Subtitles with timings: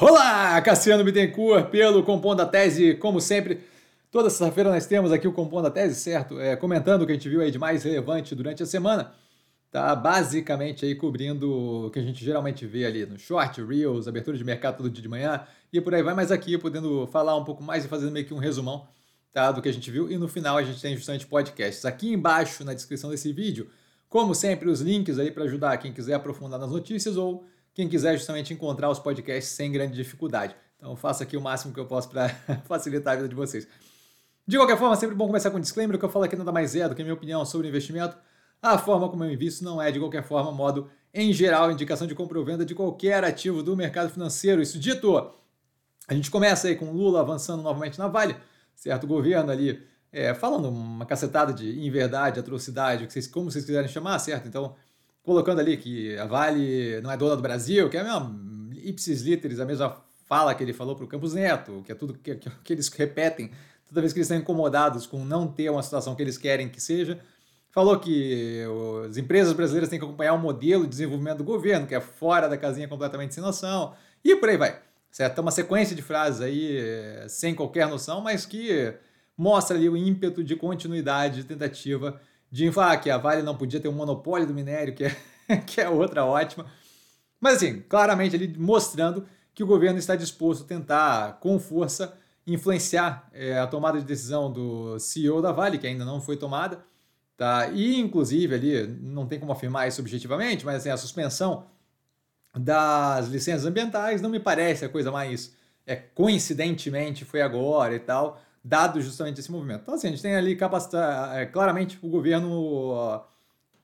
[0.00, 3.60] Olá, Cassiano Bittencourt, pelo Compondo a Tese, como sempre.
[4.10, 6.40] Toda sexta-feira nós temos aqui o Compondo a Tese, certo?
[6.40, 9.12] É, comentando o que a gente viu aí de mais relevante durante a semana.
[9.70, 14.36] Tá basicamente aí cobrindo o que a gente geralmente vê ali no short, reels, abertura
[14.36, 17.44] de mercado todo dia de manhã e por aí vai, mas aqui podendo falar um
[17.44, 18.88] pouco mais e fazendo meio que um resumão
[19.32, 20.10] tá, do que a gente viu.
[20.10, 21.84] E no final a gente tem justamente podcasts.
[21.84, 23.68] Aqui embaixo na descrição desse vídeo,
[24.08, 27.44] como sempre, os links aí para ajudar quem quiser aprofundar nas notícias ou
[27.74, 30.54] quem quiser justamente encontrar os podcasts sem grande dificuldade.
[30.78, 32.28] Então faço aqui o máximo que eu posso para
[32.64, 33.66] facilitar a vida de vocês.
[34.46, 36.52] De qualquer forma, sempre bom começar com um disclaimer, o que eu falo aqui nada
[36.52, 38.16] mais é do que a minha opinião sobre investimento.
[38.62, 42.14] A forma como eu invisto não é, de qualquer forma, modo em geral, indicação de
[42.14, 44.60] compra ou venda de qualquer ativo do mercado financeiro.
[44.60, 45.32] Isso dito,
[46.06, 48.36] a gente começa aí com Lula avançando novamente na Vale,
[48.74, 49.04] certo?
[49.04, 49.82] O governo ali
[50.12, 54.46] é, falando uma cacetada de inverdade, atrocidade, como vocês quiserem chamar, certo?
[54.46, 54.76] Então,
[55.24, 58.40] colocando ali que a Vale não é dona do Brasil, que é a mesma
[58.76, 59.96] ipsis literis, a mesma
[60.28, 62.88] fala que ele falou para o Campos Neto, que é tudo que, que, que, eles
[62.88, 63.50] repetem
[63.88, 66.80] toda vez que eles estão incomodados com não ter uma situação que eles querem que
[66.80, 67.18] seja.
[67.70, 68.62] Falou que
[69.08, 72.48] as empresas brasileiras têm que acompanhar o modelo de desenvolvimento do governo, que é fora
[72.48, 74.80] da casinha completamente sem noção, e por aí vai.
[75.10, 75.32] Certo?
[75.32, 78.94] Então, uma sequência de frases aí eh, sem qualquer noção, mas que
[79.36, 82.20] mostra ali o ímpeto de continuidade, de tentativa
[82.54, 85.16] de falar que a Vale não podia ter um monopólio do minério, que é,
[85.66, 86.64] que é outra ótima.
[87.40, 92.16] Mas assim, claramente ali mostrando que o governo está disposto a tentar, com força,
[92.46, 96.84] influenciar é, a tomada de decisão do CEO da Vale, que ainda não foi tomada.
[97.36, 97.70] Tá?
[97.72, 101.66] E, inclusive, ali, não tem como afirmar isso objetivamente, mas assim, a suspensão
[102.56, 105.52] das licenças ambientais não me parece a coisa mais
[105.84, 109.82] é, coincidentemente foi agora e tal dado justamente esse movimento.
[109.82, 113.22] Então, assim, a gente tem ali capacitar, é, claramente o governo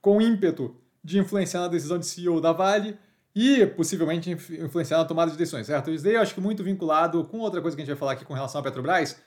[0.01, 2.97] com ímpeto de influenciar na decisão de CEO da Vale
[3.35, 5.91] e possivelmente influenciar na tomada de decisões, certo?
[5.91, 8.13] Isso daí eu acho que muito vinculado com outra coisa que a gente vai falar
[8.13, 9.21] aqui com relação à Petrobras,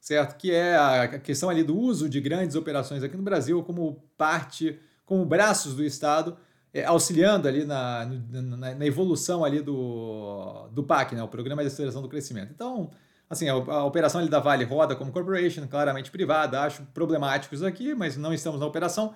[0.00, 0.36] certo?
[0.36, 4.78] Que é a questão ali do uso de grandes operações aqui no Brasil como parte,
[5.04, 6.36] como braços do Estado,
[6.74, 11.22] é, auxiliando ali na, na, na, evolução ali do, do PAC, né?
[11.22, 12.50] O Programa de Aceleração do Crescimento.
[12.54, 12.90] Então,
[13.28, 17.94] Assim, a, operação ali da Vale roda como corporation, claramente privada, acho problemático isso aqui,
[17.94, 19.14] mas não estamos na operação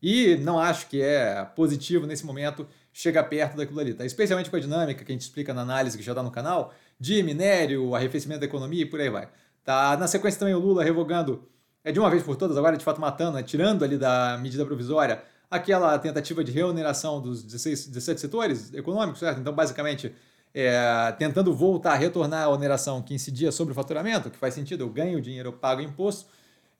[0.00, 4.04] e não acho que é positivo nesse momento chegar perto daquilo ali, tá?
[4.04, 6.72] Especialmente com a dinâmica que a gente explica na análise que já está no canal,
[6.98, 9.28] de minério, arrefecimento da economia e por aí vai.
[9.64, 9.96] Tá?
[9.96, 11.48] Na sequência também o Lula revogando,
[11.84, 13.42] é de uma vez por todas, agora de fato matando, né?
[13.42, 19.40] tirando ali da medida provisória aquela tentativa de reoneração dos 16, 17 setores econômicos, certo?
[19.40, 20.14] Então, basicamente,
[20.54, 24.88] é, tentando voltar, retornar a oneração que incidia sobre o faturamento, que faz sentido, eu
[24.88, 26.26] ganho dinheiro, eu pago imposto,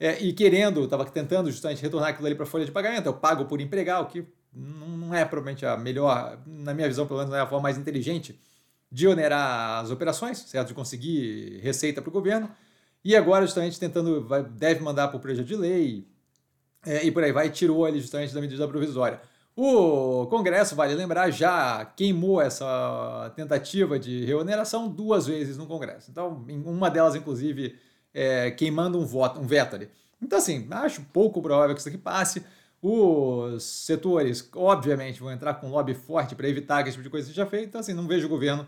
[0.00, 3.14] é, e querendo, estava tentando justamente retornar aquilo ali para a folha de pagamento, eu
[3.14, 7.30] pago por empregar, o que não é provavelmente a melhor, na minha visão, pelo menos
[7.30, 8.38] não é a forma mais inteligente
[8.90, 10.68] de onerar as operações, certo?
[10.68, 12.50] De conseguir receita para o governo.
[13.04, 16.06] E agora, justamente, tentando, vai, deve mandar para o projeto de lei
[16.86, 19.20] é, e por aí vai, tirou ele justamente da medida provisória.
[19.60, 26.12] O Congresso, vale lembrar, já queimou essa tentativa de reoneração duas vezes no Congresso.
[26.12, 27.76] Então, uma delas, inclusive,
[28.14, 29.90] é, queimando um voto, um veto ali.
[30.22, 32.44] Então, assim, acho pouco provável que isso aqui passe.
[32.80, 37.26] Os setores, obviamente, vão entrar com lobby forte para evitar que esse tipo de coisa
[37.26, 37.66] seja feita.
[37.66, 38.64] Então, assim, não vejo o governo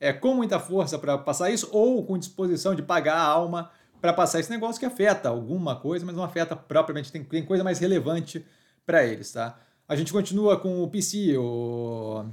[0.00, 3.70] é, com muita força para passar isso ou com disposição de pagar a alma
[4.00, 7.62] para passar esse negócio que afeta alguma coisa, mas não afeta propriamente, tem, tem coisa
[7.62, 8.42] mais relevante
[8.86, 9.60] para eles, tá?
[9.90, 12.24] A gente continua com o PC, o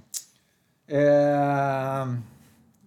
[0.87, 2.05] é,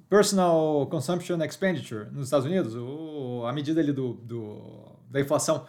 [0.08, 4.62] Personal Consumption Expenditure nos Estados Unidos, o, a medida ali do, do,
[5.10, 5.66] da inflação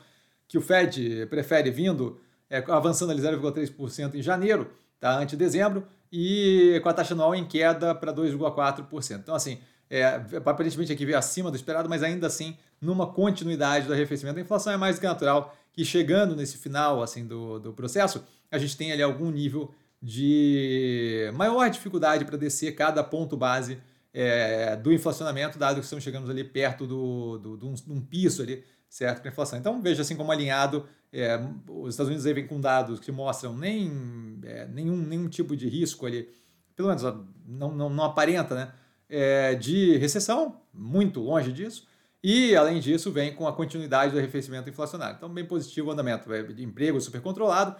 [0.47, 4.69] que o Fed prefere vindo, é, avançando ali 0,3% em janeiro,
[4.99, 9.17] tá, ante dezembro, e com a taxa anual em queda para 2,4%.
[9.17, 9.57] Então, assim,
[9.91, 10.05] é,
[10.37, 14.71] aparentemente aqui veio acima do esperado, mas ainda assim, numa continuidade do arrefecimento da inflação,
[14.71, 18.93] é mais que natural que chegando nesse final assim do, do processo, a gente tem
[18.93, 19.69] ali algum nível
[20.01, 23.79] de maior dificuldade para descer cada ponto base
[24.13, 27.99] é, do inflacionamento, dado que estamos chegando ali perto do, do, do um, de um
[27.99, 29.59] piso ali, certo, para inflação.
[29.59, 31.37] Então, veja assim como alinhado, é,
[31.67, 35.67] os Estados Unidos aí vem com dados que mostram nem, é, nenhum, nenhum tipo de
[35.67, 36.29] risco ali,
[36.75, 37.03] pelo menos
[37.45, 38.71] não, não, não aparenta, né,
[39.11, 41.85] é, de recessão, muito longe disso,
[42.23, 45.15] e, além disso, vem com a continuidade do arrefecimento inflacionário.
[45.17, 46.31] Então, bem positivo o andamento.
[46.31, 47.75] É, de emprego super controlado.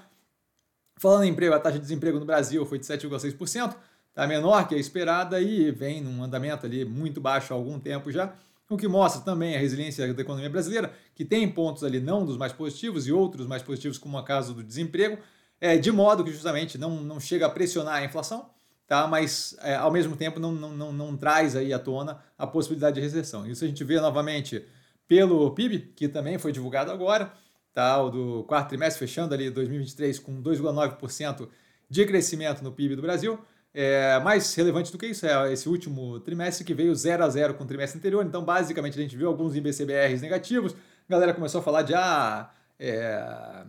[0.97, 3.75] Falando em emprego, a taxa de desemprego no Brasil foi de 7,6%,
[4.09, 8.11] está menor que a esperada e vem num andamento ali muito baixo há algum tempo
[8.11, 8.35] já,
[8.69, 12.37] o que mostra também a resiliência da economia brasileira, que tem pontos ali não dos
[12.37, 15.17] mais positivos e outros mais positivos, como a caso do desemprego,
[15.59, 18.49] é, de modo que justamente não, não chega a pressionar a inflação,
[18.91, 19.07] tá?
[19.07, 22.95] mas é, ao mesmo tempo não, não, não, não traz aí à tona a possibilidade
[22.95, 23.47] de recessão.
[23.47, 24.65] Isso a gente vê novamente
[25.07, 27.31] pelo PIB, que também foi divulgado agora,
[27.73, 28.03] tá?
[28.03, 31.47] o do quarto trimestre fechando ali 2023 com 2,9%
[31.89, 33.39] de crescimento no PIB do Brasil.
[33.73, 37.53] É, mais relevante do que isso é esse último trimestre que veio 0 a 0
[37.53, 38.25] com o trimestre anterior.
[38.25, 40.73] Então, basicamente, a gente viu alguns IBCBRs negativos.
[40.73, 43.63] A galera começou a falar de ah, é,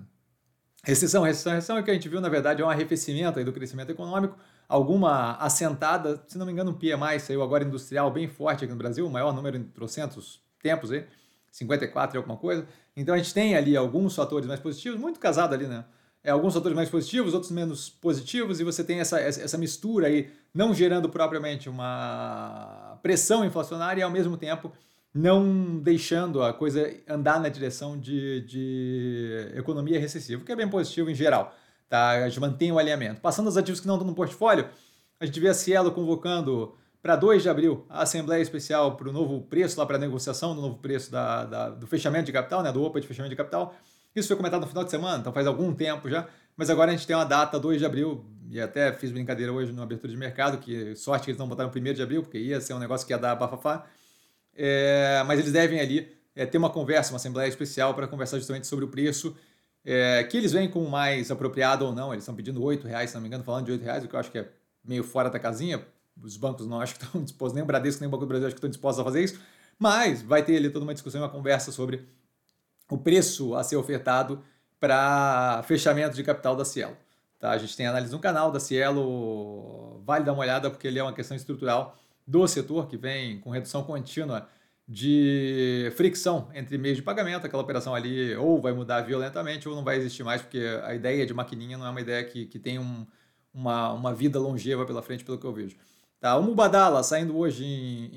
[0.83, 1.79] recessão, recessão, recessão.
[1.79, 4.37] E o que a gente viu, na verdade, é um arrefecimento do crescimento econômico.
[4.73, 8.79] Alguma assentada, se não me engano, um PMI saiu agora industrial bem forte aqui no
[8.79, 11.07] Brasil, o maior número em trocentos tempos aí,
[11.51, 12.67] 54 e alguma coisa.
[12.97, 15.85] Então a gente tem ali alguns fatores mais positivos, muito casado ali, né?
[16.25, 20.31] é, alguns fatores mais positivos, outros menos positivos, e você tem essa, essa mistura aí,
[20.55, 24.73] não gerando propriamente uma pressão inflacionária e ao mesmo tempo
[25.13, 31.11] não deixando a coisa andar na direção de, de economia recessiva, que é bem positivo
[31.11, 31.55] em geral.
[31.93, 32.13] Tá?
[32.13, 33.21] A gente mantém o alinhamento.
[33.21, 34.67] Passando aos ativos que não estão no portfólio,
[35.21, 39.13] a gente vê a Cielo convocando para 2 de abril a Assembleia Especial para o
[39.13, 42.63] novo preço, lá para a negociação do novo preço da, da, do fechamento de capital,
[42.63, 43.75] né, do OPA de fechamento de capital.
[44.17, 46.97] Isso foi comentado no final de semana, então faz algum tempo já, mas agora a
[46.97, 50.19] gente tem uma data, 2 de abril, e até fiz brincadeira hoje na abertura de
[50.19, 53.07] mercado, que sorte que eles não botaram 1 de abril, porque ia ser um negócio
[53.07, 53.85] que ia dar bafafá.
[54.57, 58.67] É, mas eles devem ali é, ter uma conversa, uma assembleia especial para conversar justamente
[58.67, 59.37] sobre o preço,
[59.85, 62.13] é, que eles veem como mais apropriado ou não.
[62.13, 64.15] Eles estão pedindo 8 reais, se não me engano, falando de 8 reais, o que
[64.15, 64.49] eu acho que é
[64.85, 65.85] meio fora da casinha.
[66.23, 68.47] Os bancos não acho que estão dispostos, nem o Bradesco, nem o Banco do Brasil
[68.47, 69.41] acho que estão dispostos a fazer isso.
[69.79, 72.07] Mas vai ter ali toda uma discussão, uma conversa sobre
[72.89, 74.43] o preço a ser ofertado
[74.79, 76.97] para fechamento de capital da Cielo.
[77.41, 77.51] Tá?
[77.51, 81.03] A gente tem análise no canal da Cielo, vale dar uma olhada porque ele é
[81.03, 81.97] uma questão estrutural
[82.27, 84.47] do setor que vem com redução contínua
[84.93, 89.83] de fricção entre meios de pagamento, aquela operação ali ou vai mudar violentamente ou não
[89.83, 92.79] vai existir mais, porque a ideia de maquininha não é uma ideia que, que tem
[92.79, 93.07] um,
[93.55, 95.77] uma, uma vida longeva pela frente, pelo que eu vejo.
[96.21, 98.11] Tá, o Mubadala saindo hoje em,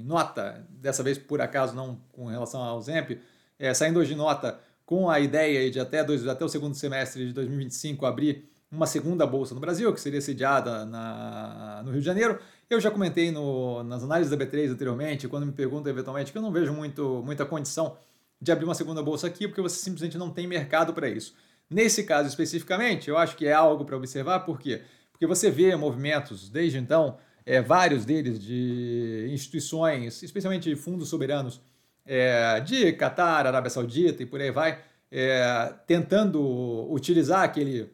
[0.00, 3.10] em, nota, dessa vez por acaso não com relação ao Zemp,
[3.58, 7.34] é, saindo hoje nota com a ideia de até, dois, até o segundo semestre de
[7.34, 12.38] 2025 abrir uma segunda bolsa no Brasil, que seria sediada na, no Rio de Janeiro.
[12.70, 16.42] Eu já comentei no, nas análises da B3 anteriormente, quando me perguntam eventualmente, que eu
[16.42, 17.96] não vejo muito, muita condição
[18.40, 21.34] de abrir uma segunda bolsa aqui, porque você simplesmente não tem mercado para isso.
[21.68, 24.82] Nesse caso especificamente, eu acho que é algo para observar, por quê?
[25.10, 31.60] Porque você vê movimentos, desde então, é, vários deles de instituições, especialmente fundos soberanos,
[32.06, 34.80] é, de Catar, Arábia Saudita e por aí vai,
[35.10, 37.90] é, tentando utilizar aquele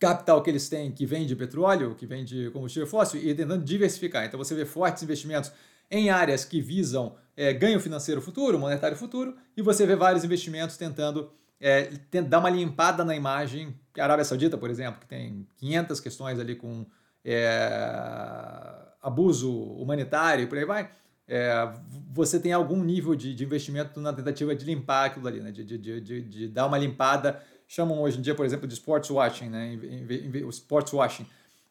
[0.00, 3.62] capital que eles têm que vem de petróleo, que vem de combustível fóssil e tentando
[3.62, 4.24] diversificar.
[4.24, 5.52] Então você vê fortes investimentos
[5.90, 10.76] em áreas que visam é, ganho financeiro futuro, monetário futuro, e você vê vários investimentos
[10.76, 11.30] tentando
[11.60, 11.90] é,
[12.22, 13.78] dar uma limpada na imagem.
[13.98, 16.86] A Arábia Saudita, por exemplo, que tem 500 questões ali com
[17.24, 17.68] é,
[19.02, 20.90] abuso humanitário e por aí vai
[21.30, 21.72] é,
[22.12, 25.52] você tem algum nível de, de, investimento na tentativa de limpar aquilo ali, né?
[25.52, 27.40] de, de, de, de, dar uma limpada.
[27.72, 29.78] Chamam hoje em dia, por exemplo, de sports washing, né?
[30.44, 31.24] o sports washing.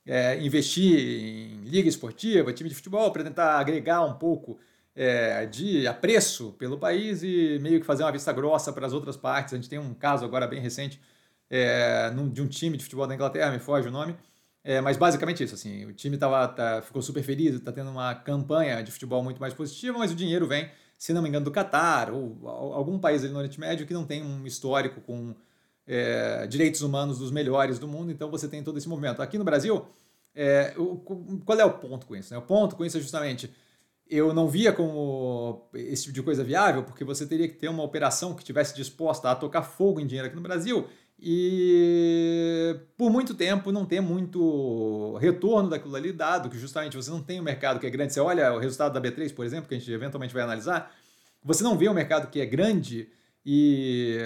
[0.06, 4.58] É, investir em liga esportiva, time de futebol, para tentar agregar um pouco
[4.96, 9.18] é, de apreço pelo país e meio que fazer uma vista grossa para as outras
[9.18, 9.54] partes.
[9.54, 11.02] A gente tem um caso agora bem recente
[11.50, 14.16] é, de um time de futebol da Inglaterra, me foge o nome,
[14.64, 18.16] é, mas basicamente isso, assim, o time tava, tá, ficou super feliz, está tendo uma
[18.16, 21.52] campanha de futebol muito mais positiva, mas o dinheiro vem, se não me engano, do
[21.52, 25.36] Catar ou algum país ali no Oriente Médio que não tem um histórico com
[25.92, 29.24] é, direitos humanos dos melhores do mundo, então você tem todo esse movimento.
[29.24, 29.88] Aqui no Brasil,
[30.36, 30.98] é, o,
[31.44, 32.32] qual é o ponto com isso?
[32.32, 32.38] Né?
[32.38, 33.52] O ponto com isso é justamente
[34.08, 37.84] eu não via como esse tipo de coisa viável, porque você teria que ter uma
[37.84, 40.88] operação que tivesse disposta a tocar fogo em dinheiro aqui no Brasil
[41.20, 47.22] e por muito tempo não ter muito retorno daquilo ali dado, que justamente você não
[47.22, 48.14] tem um mercado que é grande.
[48.14, 50.92] Você olha o resultado da B3, por exemplo, que a gente eventualmente vai analisar,
[51.44, 53.10] você não vê um mercado que é grande
[53.46, 54.18] e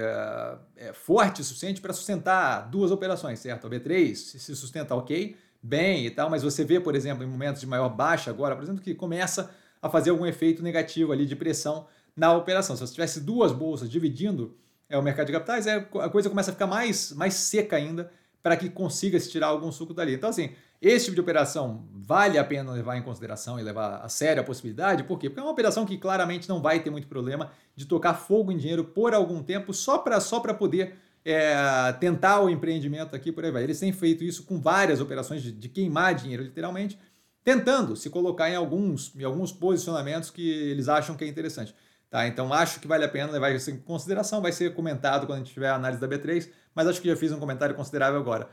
[0.76, 3.68] é forte o suficiente para sustentar duas operações, certo?
[3.68, 7.62] A B3 se sustenta ok, bem e tal, mas você vê, por exemplo, em momentos
[7.62, 9.50] de maior baixa agora, por exemplo, que começa
[9.82, 12.76] a fazer algum efeito negativo ali de pressão na operação.
[12.76, 14.58] Se você tivesse duas bolsas dividindo
[14.90, 18.12] é o mercado de capitais, é, a coisa começa a ficar mais, mais seca ainda
[18.44, 20.14] para que consiga se tirar algum suco dali.
[20.14, 20.52] Então, assim,
[20.84, 24.46] esse tipo de operação vale a pena levar em consideração e levar a sério a
[24.46, 25.04] possibilidade.
[25.06, 25.30] Por quê?
[25.30, 28.58] Porque é uma operação que claramente não vai ter muito problema de tocar fogo em
[28.58, 31.56] dinheiro por algum tempo só para só poder é,
[32.02, 33.64] tentar o empreendimento aqui por aí vai.
[33.64, 37.00] Eles têm feito isso com várias operações de, de queimar dinheiro, literalmente,
[37.46, 41.74] tentando se colocar em alguns, em alguns posicionamentos que eles acham que é interessante.
[42.10, 42.28] Tá?
[42.28, 45.44] Então acho que vale a pena levar isso em consideração, vai ser comentado quando a
[45.44, 48.50] gente tiver a análise da B3, mas acho que já fiz um comentário considerável agora.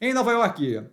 [0.00, 0.84] Em Nova York,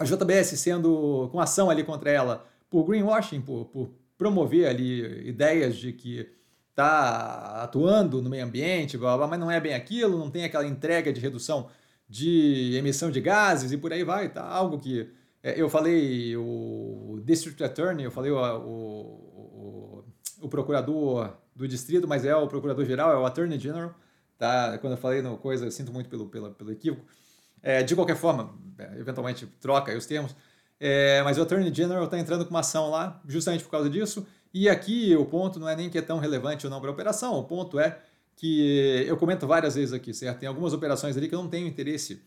[0.00, 5.76] a JBS sendo com ação ali contra ela por greenwashing, por, por promover ali ideias
[5.76, 6.26] de que
[6.70, 10.66] está atuando no meio ambiente, blá, blá, mas não é bem aquilo, não tem aquela
[10.66, 11.68] entrega de redução
[12.08, 14.42] de emissão de gases e por aí vai, tá?
[14.42, 15.06] Algo que
[15.42, 20.04] é, eu falei o District Attorney, eu falei o, o,
[20.40, 23.94] o, o procurador do distrito, mas é o procurador-geral, é o Attorney General,
[24.38, 24.78] tá?
[24.78, 27.04] Quando eu falei no coisa, eu sinto muito pelo, pelo, pelo equívoco.
[27.62, 30.34] É, de qualquer forma, é, eventualmente troca os termos,
[30.78, 34.26] é, mas o Attorney General está entrando com uma ação lá justamente por causa disso.
[34.52, 36.92] E aqui o ponto não é nem que é tão relevante ou não para a
[36.92, 38.00] operação, o ponto é
[38.34, 40.38] que eu comento várias vezes aqui, certo?
[40.38, 42.22] Tem algumas operações ali que eu não tenho interesse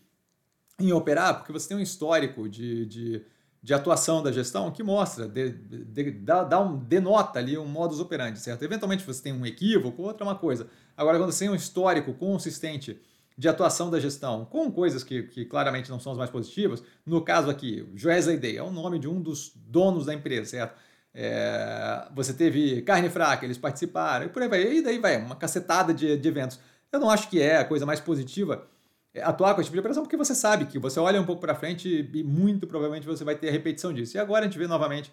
[0.78, 3.22] em operar, porque você tem um histórico de, de,
[3.60, 7.98] de atuação da gestão que mostra, de, de, dá, dá um, denota ali um modus
[7.98, 8.62] operandi, certo?
[8.62, 10.68] Eventualmente você tem um equívoco, outra é uma coisa.
[10.96, 13.00] Agora, quando você tem um histórico consistente
[13.36, 16.82] de atuação da gestão com coisas que, que claramente não são as mais positivas.
[17.04, 20.74] No caso aqui, Joesley Day é o nome de um dos donos da empresa, certo?
[21.12, 24.62] É, você teve carne fraca, eles participaram, e por aí vai.
[24.62, 26.58] E daí vai, uma cacetada de, de eventos.
[26.90, 28.66] Eu não acho que é a coisa mais positiva
[29.12, 31.40] é, atuar com esse tipo de operação, porque você sabe que você olha um pouco
[31.40, 34.16] para frente e muito provavelmente você vai ter a repetição disso.
[34.16, 35.12] E agora a gente vê novamente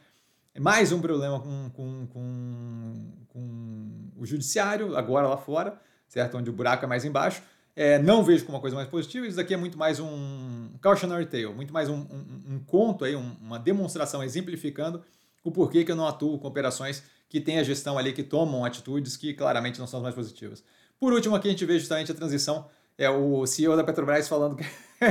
[0.60, 6.38] mais um problema com, com, com, com o judiciário, agora lá fora, certo?
[6.38, 7.44] Onde o buraco é mais embaixo.
[7.82, 9.26] É, não vejo como uma coisa mais positiva.
[9.26, 13.16] Isso aqui é muito mais um cautionary tale, muito mais um, um, um conto, aí,
[13.16, 15.04] uma demonstração exemplificando
[15.44, 18.64] o porquê que eu não atuo com operações que têm a gestão ali, que tomam
[18.64, 20.64] atitudes que claramente não são as mais positivas.
[21.00, 22.70] Por último, aqui a gente vê justamente a transição,
[23.00, 24.58] é o CEO da Petrobras falando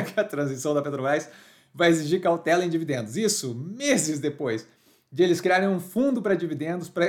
[0.07, 1.29] que a transição da Petrobras
[1.75, 3.17] vai exigir cautela em dividendos.
[3.17, 4.65] Isso meses depois
[5.11, 7.07] de eles criarem um fundo para dividendos, para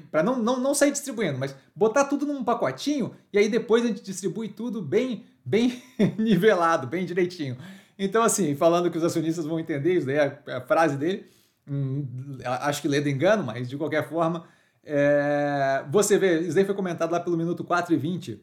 [0.00, 3.88] para não, não, não sair distribuindo, mas botar tudo num pacotinho e aí depois a
[3.88, 5.82] gente distribui tudo bem, bem
[6.18, 7.56] nivelado, bem direitinho.
[7.98, 11.26] Então, assim, falando que os acionistas vão entender, isso daí é a frase dele,
[11.68, 12.06] hum,
[12.44, 14.44] acho que lê de engano, mas de qualquer forma,
[14.84, 18.40] é, você vê, isso daí foi comentado lá pelo minuto 4 e 20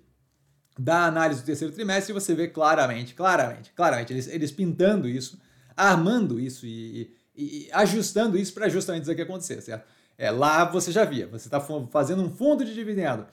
[0.78, 5.40] da análise do terceiro trimestre, você vê claramente, claramente, claramente, eles, eles pintando isso,
[5.76, 9.86] armando isso e, e, e ajustando isso para justamente o que acontecer, certo?
[10.18, 13.26] É, lá você já via, você está fazendo um fundo de dividendo,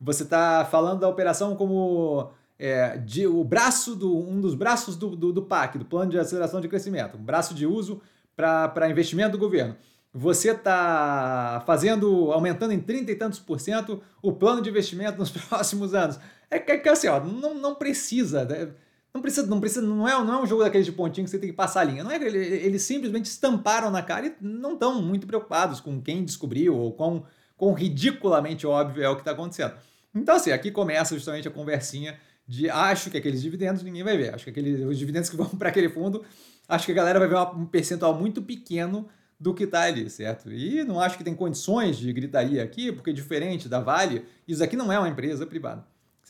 [0.00, 5.14] você está falando da operação como é, de, o braço do, um dos braços do,
[5.14, 8.00] do, do, PAC, do Plano de Aceleração de Crescimento, um braço de uso
[8.34, 9.76] para investimento do governo.
[10.12, 15.30] Você está fazendo, aumentando em 30 e tantos por cento o plano de investimento nos
[15.48, 16.18] próximos anos.
[16.50, 18.44] É que, é assim, ó, não, não precisa.
[18.44, 18.70] Né?
[19.12, 21.38] Não precisa, não precisa, não é, não é um jogo daqueles de pontinho que você
[21.38, 22.04] tem que passar a linha.
[22.04, 26.76] Não é eles simplesmente estamparam na cara e não estão muito preocupados com quem descobriu
[26.76, 27.24] ou com
[27.56, 29.74] quão ridiculamente óbvio é o que está acontecendo.
[30.14, 34.34] Então, assim, aqui começa justamente a conversinha de acho que aqueles dividendos ninguém vai ver.
[34.34, 36.24] Acho que aqueles, os dividendos que vão para aquele fundo,
[36.68, 40.52] acho que a galera vai ver um percentual muito pequeno do que está ali, certo?
[40.52, 44.76] E não acho que tem condições de gritaria aqui, porque diferente da Vale, isso aqui
[44.76, 45.84] não é uma empresa privada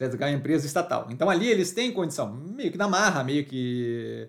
[0.08, 0.22] certo?
[0.22, 1.08] é uma empresa estatal.
[1.10, 4.28] Então ali eles têm condição, meio que na marra, meio que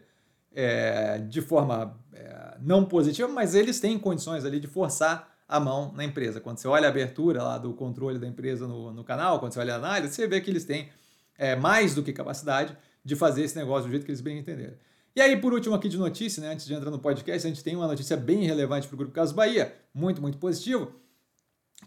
[0.53, 5.93] é, de forma é, não positiva, mas eles têm condições ali de forçar a mão
[5.95, 6.41] na empresa.
[6.41, 9.59] Quando você olha a abertura lá do controle da empresa no, no canal, quando você
[9.59, 10.89] olha a análise, você vê que eles têm
[11.37, 14.77] é, mais do que capacidade de fazer esse negócio do jeito que eles bem entenderem.
[15.13, 17.61] E aí, por último, aqui de notícia, né, antes de entrar no podcast, a gente
[17.61, 20.93] tem uma notícia bem relevante para o Grupo Caso Bahia, muito, muito positivo,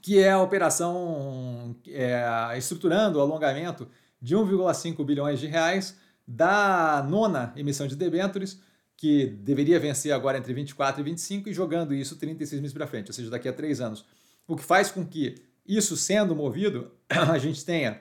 [0.03, 3.89] que é a operação é, estruturando o alongamento
[4.21, 8.61] de 1,5 bilhões de reais da nona emissão de debêntures,
[8.97, 13.09] que deveria vencer agora entre 24 e 25 e jogando isso 36 meses para frente,
[13.09, 14.05] ou seja, daqui a três anos.
[14.47, 15.35] O que faz com que
[15.67, 18.01] isso sendo movido, a gente tenha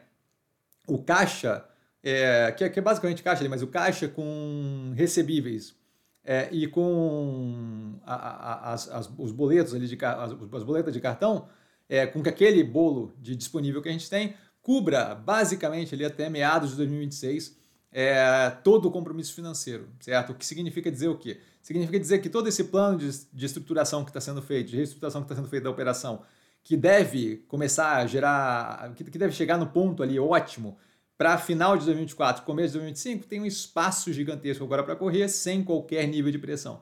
[0.88, 1.66] o caixa,
[2.02, 5.76] é, que, é, que, é, basicamente caixa, mas o caixa com recebíveis
[6.24, 11.02] é, e com a, a, as, as, os boletos ali de as, as boletas de
[11.02, 11.48] cartão
[11.94, 14.34] é, com que aquele bolo de disponível que a gente tem
[14.64, 17.56] cubra basicamente ali até meados de 2026
[17.92, 20.32] é, todo o compromisso financeiro, certo?
[20.32, 21.40] O que significa dizer o quê?
[21.62, 25.22] Significa dizer que todo esse plano de, de estruturação que está sendo feito, de reestruturação
[25.22, 26.24] que está sendo feita da operação,
[26.64, 30.80] que deve começar a gerar, que, que deve chegar no ponto ali ótimo
[31.16, 35.64] para final de 2024, começo de 2025, tem um espaço gigantesco agora para correr sem
[35.64, 36.82] qualquer nível de pressão,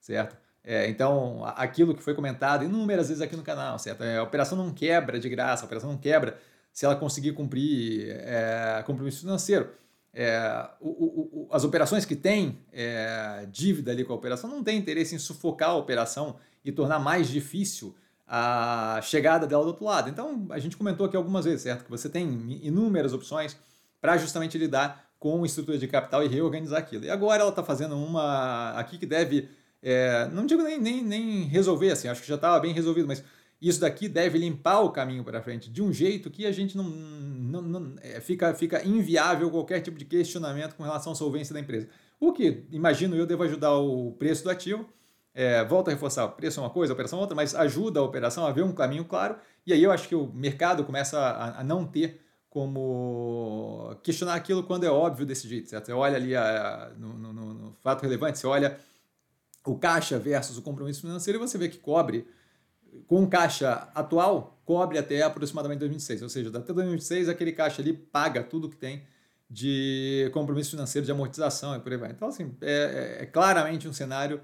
[0.00, 0.36] certo?
[0.70, 4.04] É, então, aquilo que foi comentado inúmeras vezes aqui no canal, certo?
[4.04, 6.38] É, a operação não quebra de graça, a operação não quebra
[6.70, 9.70] se ela conseguir cumprir é, compromisso financeiro.
[10.12, 14.76] É, o, o, as operações que têm é, dívida ali com a operação não têm
[14.76, 17.96] interesse em sufocar a operação e tornar mais difícil
[18.26, 20.10] a chegada dela do outro lado.
[20.10, 21.84] Então, a gente comentou aqui algumas vezes, certo?
[21.84, 22.28] Que você tem
[22.62, 23.56] inúmeras opções
[24.02, 27.04] para justamente lidar com estrutura de capital e reorganizar aquilo.
[27.04, 29.48] E agora ela está fazendo uma aqui que deve,
[29.82, 33.22] é, não digo nem, nem, nem resolver, assim, acho que já estava bem resolvido, mas
[33.60, 36.84] isso daqui deve limpar o caminho para frente de um jeito que a gente não,
[36.84, 41.60] não, não é, fica, fica inviável qualquer tipo de questionamento com relação à solvência da
[41.60, 41.88] empresa.
[42.20, 44.88] O que, imagino eu, devo ajudar o preço do ativo.
[45.34, 48.44] É, volta a reforçar, preço é uma coisa, operação é outra, mas ajuda a operação
[48.44, 49.36] a ver um caminho claro.
[49.64, 52.20] E aí eu acho que o mercado começa a, a não ter
[52.50, 55.86] como questionar aquilo quando é óbvio desse jeito, certo?
[55.86, 58.78] Você olha ali a, no, no, no fato relevante, você olha
[59.70, 62.26] o caixa versus o compromisso financeiro e você vê que cobre
[63.06, 66.22] com caixa atual, cobre até aproximadamente 2026.
[66.22, 69.02] Ou seja, até 2026 aquele caixa ali paga tudo que tem
[69.50, 72.10] de compromisso financeiro, de amortização e por aí vai.
[72.10, 74.40] Então, assim, é, é, é claramente um cenário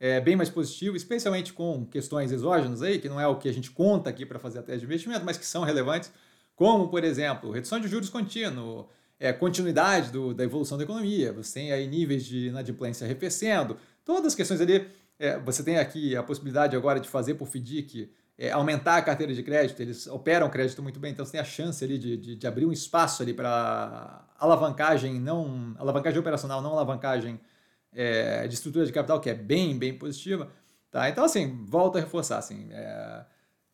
[0.00, 3.52] é, bem mais positivo, especialmente com questões exógenas aí, que não é o que a
[3.52, 6.12] gente conta aqui para fazer a tese de investimento, mas que são relevantes,
[6.54, 8.88] como, por exemplo, redução de juros contínuo,
[9.20, 13.76] é, continuidade do, da evolução da economia, você tem aí níveis de inadimplência arrefecendo,
[14.08, 18.10] todas as questões ali é, você tem aqui a possibilidade agora de fazer por FDIC,
[18.38, 21.44] é, aumentar a carteira de crédito, eles operam crédito muito bem, então você tem a
[21.44, 26.70] chance ali de, de, de abrir um espaço ali para alavancagem, não alavancagem operacional, não
[26.72, 27.38] alavancagem
[27.92, 30.50] é, de estrutura de capital, que é bem, bem positiva.
[30.90, 31.10] Tá?
[31.10, 33.26] Então, assim, volta a reforçar, assim, é,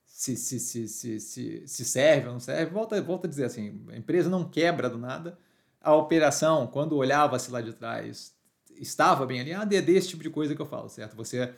[0.04, 3.86] se, se, se, se, se, se serve ou não serve, volta, volta a dizer assim,
[3.88, 5.38] a empresa não quebra do nada,
[5.80, 8.34] a operação, quando olhava-se lá de trás,
[8.80, 11.16] estava bem alinhado, e é desse tipo de coisa que eu falo, certo?
[11.16, 11.52] Você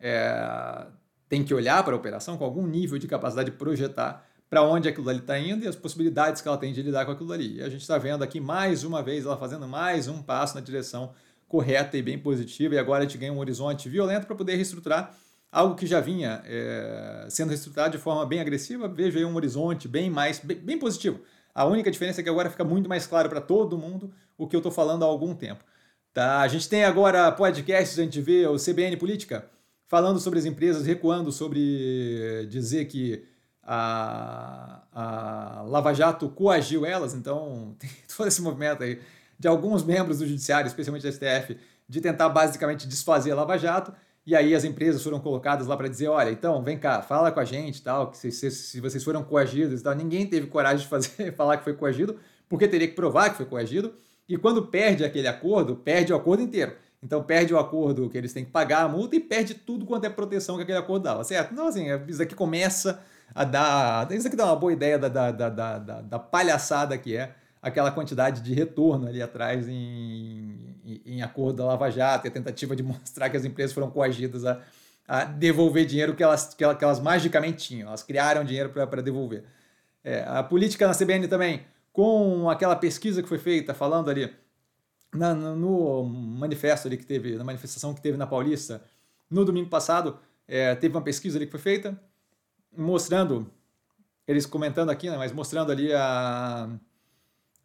[0.00, 0.86] é,
[1.28, 4.86] tem que olhar para a operação com algum nível de capacidade de projetar para onde
[4.88, 7.56] aquilo ali está indo e as possibilidades que ela tem de lidar com aquilo ali.
[7.56, 10.60] E a gente está vendo aqui mais uma vez ela fazendo mais um passo na
[10.60, 11.14] direção
[11.48, 15.14] correta e bem positiva, e agora a gente ganha um horizonte violento para poder reestruturar
[15.50, 18.88] algo que já vinha é, sendo reestruturado de forma bem agressiva.
[18.88, 21.20] Vejo aí um horizonte bem mais bem, bem positivo.
[21.54, 24.56] A única diferença é que agora fica muito mais claro para todo mundo o que
[24.56, 25.62] eu estou falando há algum tempo.
[26.12, 26.40] Tá?
[26.40, 29.46] A gente tem agora podcasts, a gente vê o CBN Política
[29.86, 33.24] falando sobre as empresas, recuando sobre dizer que
[33.62, 39.00] a, a Lava Jato coagiu elas, então tem todo esse movimento aí
[39.38, 41.58] de alguns membros do Judiciário, especialmente da STF,
[41.88, 43.92] de tentar basicamente desfazer a Lava Jato,
[44.24, 47.40] e aí as empresas foram colocadas lá para dizer, olha, então, vem cá, fala com
[47.40, 50.84] a gente, tal, que se, se, se vocês foram coagidos e tal, ninguém teve coragem
[50.84, 53.92] de fazer, falar que foi coagido, porque teria que provar que foi coagido,
[54.28, 56.74] e quando perde aquele acordo, perde o acordo inteiro.
[57.02, 60.04] Então perde o acordo que eles têm que pagar a multa e perde tudo quanto
[60.04, 61.52] é proteção que aquele acordo dava, certo?
[61.52, 63.02] Então, assim, isso aqui começa
[63.34, 64.10] a dar.
[64.12, 67.90] Isso aqui dá uma boa ideia da, da, da, da, da palhaçada que é aquela
[67.90, 72.74] quantidade de retorno ali atrás em, em, em, acordo da Lava Jato e a tentativa
[72.74, 74.60] de mostrar que as empresas foram coagidas a,
[75.06, 77.88] a devolver dinheiro que elas, que, elas, que elas magicamente tinham.
[77.88, 79.44] Elas criaram dinheiro para devolver.
[80.04, 84.32] É, a política na CBN também com aquela pesquisa que foi feita falando ali
[85.14, 88.82] na, no manifesto ali que teve, na manifestação que teve na Paulista
[89.30, 92.00] no domingo passado, é, teve uma pesquisa ali que foi feita
[92.76, 93.50] mostrando,
[94.26, 96.70] eles comentando aqui, né, mas mostrando ali a,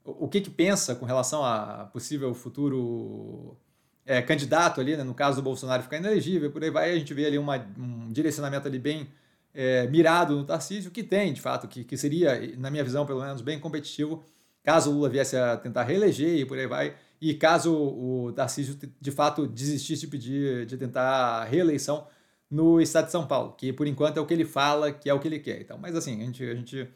[0.04, 3.58] o que que pensa com relação a possível futuro
[4.06, 7.14] é, candidato ali, né, no caso do Bolsonaro ficar inelegível, por aí vai, a gente
[7.14, 9.10] vê ali uma, um direcionamento ali bem
[9.58, 13.22] é, mirado no Tarcísio, que tem, de fato, que, que seria, na minha visão, pelo
[13.22, 14.24] menos, bem competitivo,
[14.64, 18.78] caso o Lula viesse a tentar reeleger e por aí vai, e caso o Tarcísio,
[19.02, 22.08] de fato, desistisse de pedir, de tentar reeleição
[22.52, 25.14] no estado de São Paulo, que por enquanto é o que ele fala, que é
[25.14, 25.60] o que ele quer.
[25.60, 26.88] Então, mas assim, a gente, a gente,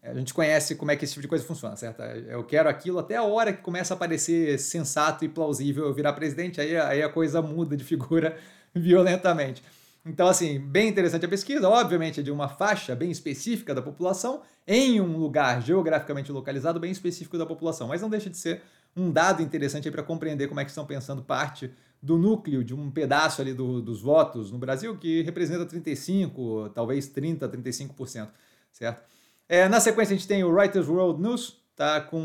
[0.00, 2.00] a gente conhece como é que esse tipo de coisa funciona, certo?
[2.00, 6.12] Eu quero aquilo até a hora que começa a parecer sensato e plausível eu virar
[6.12, 8.38] presidente, aí, aí a coisa muda de figura
[8.72, 9.64] violentamente.
[10.06, 14.42] Então, assim, bem interessante a pesquisa, obviamente é de uma faixa bem específica da população,
[14.66, 18.60] em um lugar geograficamente localizado bem específico da população, mas não deixa de ser
[18.94, 22.90] um dado interessante para compreender como é que estão pensando parte do núcleo de um
[22.90, 28.28] pedaço ali do, dos votos no Brasil, que representa 35, talvez 30, 35%,
[28.70, 29.02] certo?
[29.48, 32.20] É, na sequência, a gente tem o Writers World News, tá com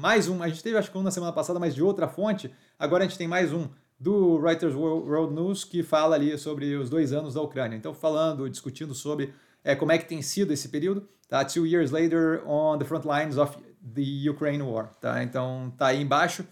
[0.00, 2.52] mais um, a gente teve acho que um na semana passada, mas de outra fonte,
[2.76, 3.68] agora a gente tem mais um
[4.00, 7.76] do Writers World News, que fala ali sobre os dois anos da Ucrânia.
[7.76, 11.44] Então, falando, discutindo sobre é, como é que tem sido esse período, tá?
[11.44, 13.58] Two years later on the front lines of
[13.94, 15.22] the Ukraine War, tá?
[15.22, 16.46] Então, tá aí embaixo.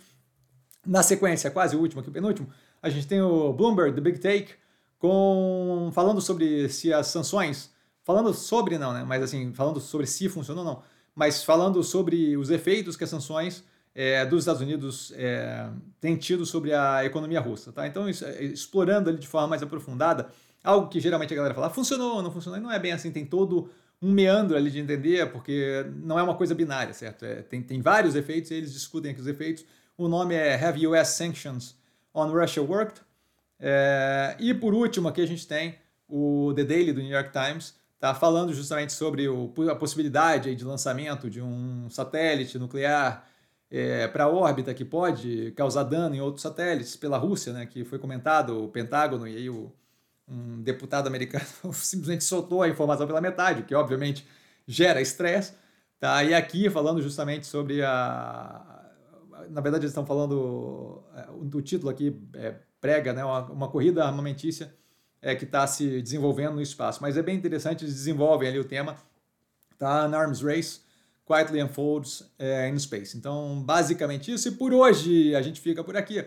[0.86, 2.50] Na sequência, quase o último aqui, o penúltimo,
[2.82, 4.52] a gente tem o Bloomberg, The Big Take,
[4.98, 7.72] com falando sobre se as sanções,
[8.04, 9.04] falando sobre não, né?
[9.04, 10.82] Mas assim, falando sobre se funcionou ou não,
[11.14, 13.64] mas falando sobre os efeitos que as sanções
[14.00, 15.68] é, dos Estados Unidos é,
[16.00, 17.72] tem tido sobre a economia russa.
[17.72, 17.84] Tá?
[17.84, 20.28] Então, isso, é, explorando ali de forma mais aprofundada,
[20.62, 23.26] algo que geralmente a galera fala, funcionou, não funcionou, e não é bem assim, tem
[23.26, 23.68] todo
[24.00, 27.24] um meandro ali de entender, porque não é uma coisa binária, certo?
[27.24, 29.64] É, tem, tem vários efeitos eles discutem aqui os efeitos.
[29.96, 31.74] O nome é Have US Sanctions
[32.14, 33.00] on Russia Worked?
[33.58, 35.74] É, e por último, aqui a gente tem
[36.08, 40.64] o The Daily do New York Times, tá falando justamente sobre o, a possibilidade de
[40.64, 43.26] lançamento de um satélite nuclear
[43.70, 47.84] é, para a órbita que pode causar dano em outros satélites pela Rússia, né, que
[47.84, 49.72] foi comentado, o Pentágono e aí o,
[50.26, 54.26] um deputado americano simplesmente soltou a informação pela metade, o que obviamente
[54.66, 55.54] gera estresse.
[55.98, 56.22] Tá?
[56.22, 58.74] E aqui falando justamente sobre a.
[59.50, 61.02] Na verdade, eles estão falando.
[61.52, 64.72] O título aqui é, prega né, uma, uma corrida armamentícia
[65.20, 67.00] é, que está se desenvolvendo no espaço.
[67.02, 68.96] Mas é bem interessante, eles desenvolvem ali o tema.
[69.76, 70.04] Tá?
[70.04, 70.80] An Arms Race
[71.28, 73.16] Quietly Unfolds é, in Space.
[73.16, 74.48] Então, basicamente isso.
[74.48, 76.24] E por hoje a gente fica por aqui.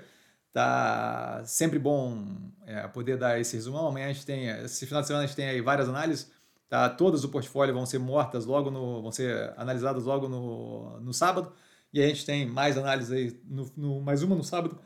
[0.54, 2.26] Tá sempre bom
[2.68, 3.88] é, poder dar esse resumão.
[3.88, 6.32] Amanhã a gente tem, esse final de semana a gente tem aí várias análises.
[6.70, 6.88] Tá?
[6.90, 11.52] Todas do portfólio vão ser mortas logo no, vão ser analisadas logo no, no sábado.
[11.92, 14.80] E a gente tem mais análises aí, no, no, mais uma no sábado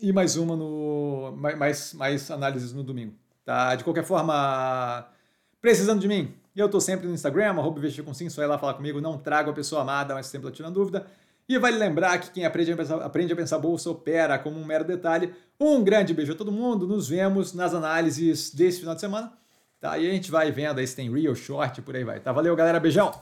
[0.00, 1.34] e mais uma no.
[1.36, 3.14] mais, mais análises no domingo.
[3.44, 3.74] Tá?
[3.74, 5.08] De qualquer forma,
[5.60, 9.00] precisando de mim, eu estou sempre no Instagram, arroba com só ir lá falar comigo,
[9.00, 11.06] não trago a pessoa amada, mas sempre tirando dúvida.
[11.48, 14.64] E vale lembrar que quem aprende a, pensar, aprende a pensar bolsa opera como um
[14.64, 15.34] mero detalhe.
[15.60, 19.32] Um grande beijo a todo mundo, nos vemos nas análises desse final de semana.
[19.80, 19.98] Tá?
[19.98, 22.18] E a gente vai vendo aí se tem real, short, por aí vai.
[22.18, 22.32] Tá?
[22.32, 23.12] Valeu, galera, beijão!